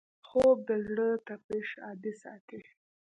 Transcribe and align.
خوب 0.27 0.57
د 0.69 0.71
زړه 0.87 1.07
تپش 1.27 1.67
عادي 1.85 2.13
ساتي 2.21 2.59